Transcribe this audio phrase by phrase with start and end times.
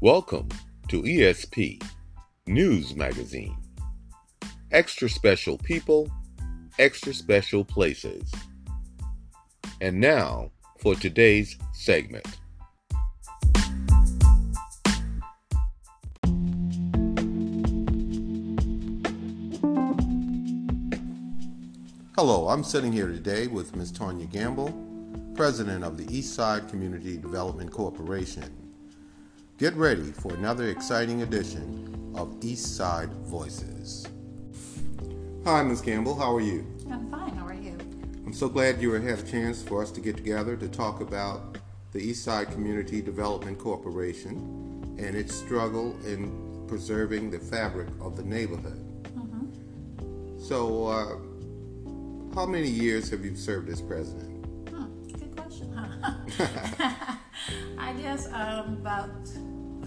[0.00, 0.46] Welcome
[0.90, 1.82] to ESP
[2.46, 3.56] News Magazine.
[4.70, 6.08] Extra special people,
[6.78, 8.30] extra special places.
[9.80, 12.24] And now for today's segment.
[22.14, 23.90] Hello, I'm sitting here today with Ms.
[23.90, 24.72] Tonya Gamble,
[25.34, 28.67] President of the Eastside Community Development Corporation.
[29.58, 34.06] Get ready for another exciting edition of East Side Voices.
[35.44, 35.80] Hi, Ms.
[35.80, 36.14] Campbell.
[36.14, 36.64] how are you?
[36.88, 37.34] I'm fine.
[37.34, 37.76] How are you?
[38.24, 41.58] I'm so glad you had a chance for us to get together to talk about
[41.90, 48.22] the East Side Community Development Corporation and its struggle in preserving the fabric of the
[48.22, 48.78] neighborhood.
[49.06, 50.38] Mm-hmm.
[50.40, 54.46] So, uh, how many years have you served as president?
[54.68, 57.16] Hmm, good question, huh?
[57.78, 59.10] I guess um, about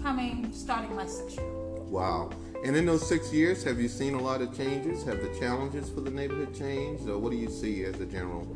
[0.02, 1.52] coming, starting my sixth year.
[1.88, 2.30] Wow.
[2.64, 5.04] And in those six years, have you seen a lot of changes?
[5.04, 7.08] Have the challenges for the neighborhood changed?
[7.08, 8.46] Or what do you see as a general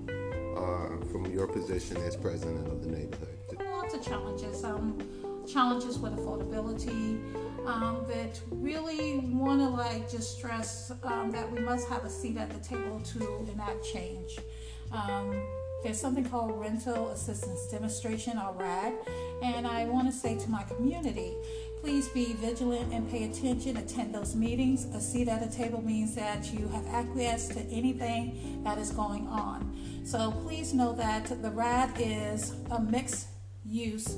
[0.57, 3.29] uh, from your position as president of the neighborhood?
[3.73, 4.65] Lots of challenges.
[4.65, 4.99] Um,
[5.47, 7.21] challenges with affordability.
[7.67, 12.37] Um, that really want to like just stress um, that we must have a seat
[12.37, 14.39] at the table to enact change.
[14.93, 15.35] Um,
[15.87, 18.92] there's something called Rental Assistance Demonstration, or RAD,
[19.41, 21.33] and I want to say to my community,
[21.81, 24.87] please be vigilant and pay attention, attend those meetings.
[24.87, 29.28] A seat at a table means that you have acquiesced to anything that is going
[29.28, 30.03] on.
[30.05, 33.28] So please know that the RAD is a mixed
[33.65, 34.09] use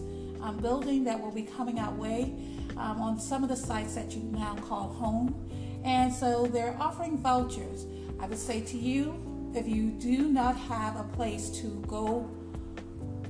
[0.41, 2.35] um, building that will be coming our way
[2.79, 5.51] um, on some of the sites that you now call home.
[5.85, 7.85] And so they're offering vouchers.
[8.21, 12.29] I would say to you, if you do not have a place to go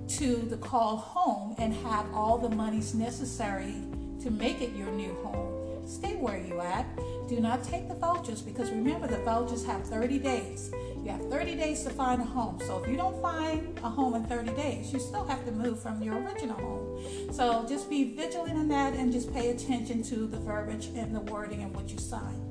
[0.08, 3.74] to the call home and have all the monies necessary
[4.23, 6.86] to make it your new home, stay where you at.
[7.28, 10.70] Do not take the vouchers because remember the vouchers have 30 days.
[11.05, 12.58] You have 30 days to find a home.
[12.67, 15.80] So if you don't find a home in 30 days, you still have to move
[15.80, 17.33] from your original home.
[17.33, 21.20] So just be vigilant in that and just pay attention to the verbiage and the
[21.20, 22.48] wording and what you sign.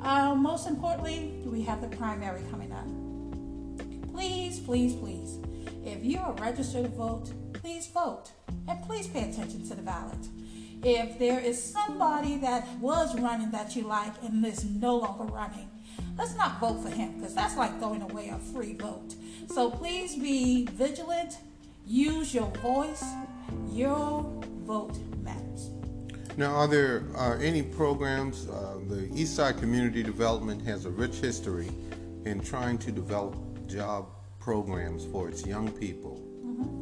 [0.00, 2.86] Uh, most importantly, we have the primary coming up.
[4.12, 5.38] Please, please, please,
[5.84, 8.30] if you are registered to vote, please vote
[8.68, 10.18] and please pay attention to the ballot.
[10.82, 15.68] If there is somebody that was running that you like and is no longer running,
[16.16, 19.14] let's not vote for him because that's like throwing away a free vote.
[19.48, 21.38] So please be vigilant,
[21.84, 23.04] use your voice,
[23.72, 24.22] your
[24.64, 25.77] vote matters.
[26.38, 28.48] Now, are there uh, any programs?
[28.48, 31.68] Uh, the Eastside Community Development has a rich history
[32.26, 33.34] in trying to develop
[33.66, 34.06] job
[34.38, 36.22] programs for its young people.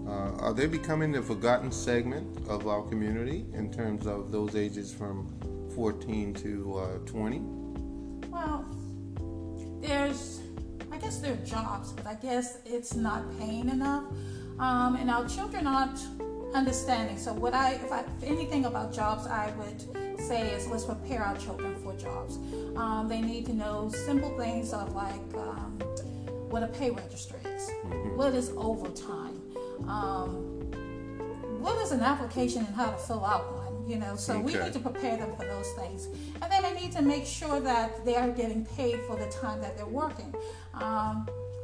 [0.06, 4.92] Uh, are they becoming the forgotten segment of our community in terms of those ages
[4.92, 5.26] from
[5.74, 7.38] 14 to uh, 20?
[8.28, 8.62] Well,
[9.80, 10.42] there's,
[10.92, 14.04] I guess there are jobs, but I guess it's not paying enough.
[14.58, 15.98] Um, and our children aren't
[16.56, 17.18] understanding.
[17.18, 21.22] So, what I, if I, if anything about jobs, I would say is let's prepare
[21.22, 22.36] our children for jobs.
[22.76, 25.78] Um, they need to know simple things of like um,
[26.48, 27.70] what a pay register is,
[28.16, 29.40] what is overtime,
[29.86, 30.70] um,
[31.60, 33.66] what is an application and how to fill out one.
[33.86, 36.06] You know, so we need to prepare them for those things,
[36.42, 39.60] and then they need to make sure that they are getting paid for the time
[39.60, 40.34] that they're working.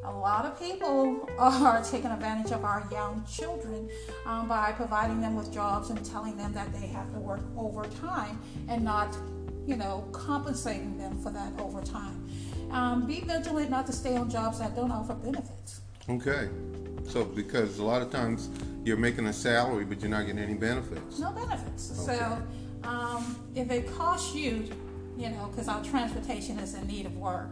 [0.05, 3.89] A lot of people are taking advantage of our young children
[4.27, 8.41] um, by providing them with jobs and telling them that they have to work overtime
[8.69, 9.17] and not,
[9.67, 12.29] you know, compensating them for that overtime.
[12.71, 15.83] Um, be vigilant not to stay on jobs that don't offer benefits.
[16.09, 16.49] Okay.
[17.09, 18.49] So, because a lot of times
[18.85, 21.19] you're making a salary, but you're not getting any benefits.
[21.19, 21.93] No benefits.
[22.09, 22.19] Okay.
[22.19, 22.43] So
[22.85, 24.69] um, if it costs you,
[25.17, 27.51] you know, because our transportation is in need of work,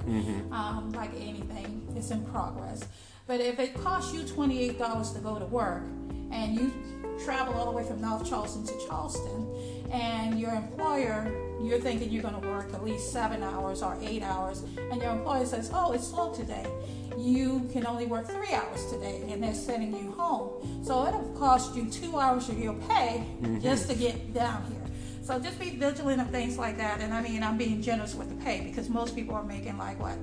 [0.52, 2.84] um, like anything, it's in progress.
[3.26, 5.84] But if it costs you $28 to go to work
[6.32, 6.72] and you
[7.24, 9.46] travel all the way from North Charleston to Charleston,
[9.92, 11.30] and your employer,
[11.62, 15.10] you're thinking you're going to work at least seven hours or eight hours, and your
[15.12, 16.64] employer says, Oh, it's slow today.
[17.18, 20.84] You can only work three hours today, and they're sending you home.
[20.84, 23.26] So it'll cost you two hours of your pay
[23.60, 24.76] just to get down here.
[25.22, 27.00] So just be vigilant of things like that.
[27.00, 30.00] And I mean, I'm being generous with the pay because most people are making like
[30.00, 30.16] what?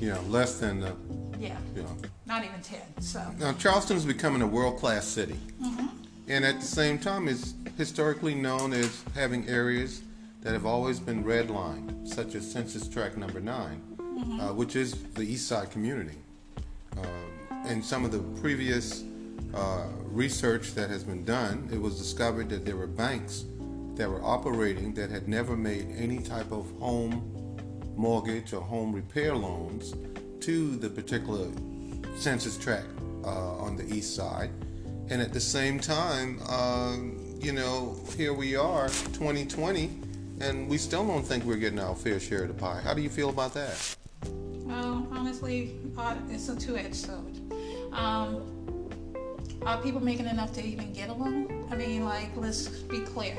[0.00, 0.96] Yeah, less than the,
[1.38, 1.82] Yeah, Yeah.
[2.26, 2.80] not even 10.
[3.00, 5.38] So, Now, Charleston is becoming a world class city.
[6.28, 10.02] And at the same time, it's historically known as having areas
[10.42, 13.80] that have always been redlined, such as Census Tract Number 9,
[14.40, 16.18] uh, which is the East Side community.
[16.96, 17.04] Um,
[17.66, 19.04] and some of the previous
[19.54, 23.44] uh, research that has been done, it was discovered that there were banks
[23.96, 27.56] that were operating that had never made any type of home
[27.96, 29.94] mortgage or home repair loans
[30.40, 31.48] to the particular
[32.16, 32.86] census tract
[33.24, 34.50] uh, on the east side.
[35.10, 36.96] And at the same time, uh,
[37.38, 39.90] you know, here we are, 2020,
[40.40, 42.80] and we still don't think we're getting our fair share of the pie.
[42.82, 43.96] How do you feel about that?
[44.24, 47.38] Well, honestly, uh, it's a two-edged sword.
[47.92, 48.88] Um,
[49.66, 51.68] are people making enough to even get a loan?
[51.70, 53.36] I mean, like, let's be clear.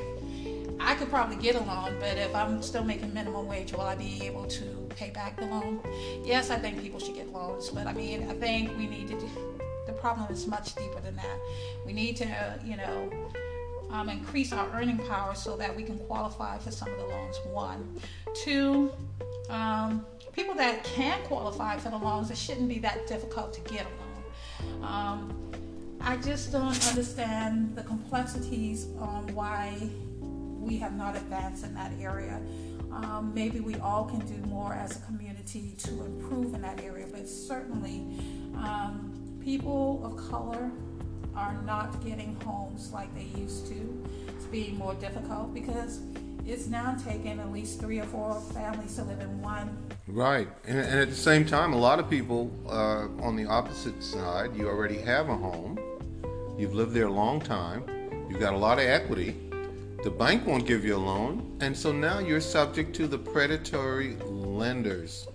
[0.84, 3.94] I could probably get a loan, but if I'm still making minimum wage, will I
[3.94, 5.80] be able to pay back the loan?
[6.24, 9.18] Yes, I think people should get loans, but I mean, I think we need to.
[9.18, 9.28] Do,
[9.86, 11.38] the problem is much deeper than that.
[11.86, 13.10] We need to, you know,
[13.90, 17.36] um, increase our earning power so that we can qualify for some of the loans.
[17.50, 18.00] One,
[18.34, 18.90] two.
[19.50, 23.86] Um, people that can qualify for the loans, it shouldn't be that difficult to get
[23.86, 24.84] a loan.
[24.84, 25.50] Um,
[26.00, 29.88] I just don't understand the complexities on why
[30.64, 32.40] we have not advanced in that area.
[32.90, 37.06] Um, maybe we all can do more as a community to improve in that area,
[37.10, 38.06] but certainly
[38.56, 39.12] um,
[39.42, 40.70] people of color
[41.34, 44.04] are not getting homes like they used to.
[44.28, 46.00] It's being more difficult because
[46.46, 49.76] it's now taking at least three or four families to live in one.
[50.06, 54.02] Right, and, and at the same time, a lot of people uh, on the opposite
[54.02, 55.78] side, you already have a home,
[56.56, 57.84] you've lived there a long time,
[58.28, 59.34] you've got a lot of equity.
[60.04, 64.16] The bank won't give you a loan, and so now you're subject to the predatory
[64.16, 65.26] lenders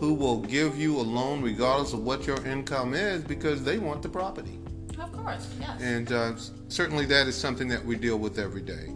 [0.00, 4.02] who will give you a loan regardless of what your income is because they want
[4.02, 4.58] the property.
[4.98, 5.80] Of course, yes.
[5.80, 6.32] And uh,
[6.66, 8.92] certainly that is something that we deal with every day.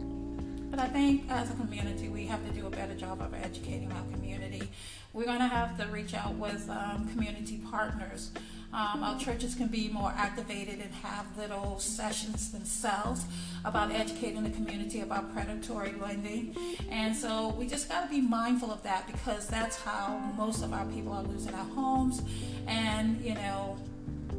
[0.72, 3.92] But I think as a community, we have to do a better job of educating
[3.92, 4.68] our community.
[5.12, 8.32] We're going to have to reach out with um, community partners.
[8.74, 13.24] Um, our churches can be more activated and have little sessions themselves
[13.64, 16.56] about educating the community about predatory lending.
[16.90, 20.72] And so we just got to be mindful of that because that's how most of
[20.72, 22.22] our people are losing our homes.
[22.66, 23.78] And, you know,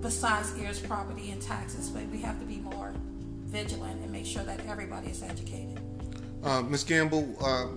[0.01, 2.93] besides heirs, property, and taxes, but we have to be more
[3.45, 5.79] vigilant and make sure that everybody is educated.
[6.43, 6.83] Uh, Ms.
[6.83, 7.67] Gamble, uh,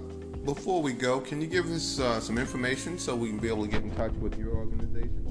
[0.45, 3.65] before we go, can you give us uh, some information so we can be able
[3.65, 5.28] to get in touch with your organization?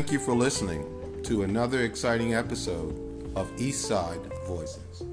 [0.00, 2.90] Thank you for listening to another exciting episode
[3.36, 5.09] of Eastside Voices.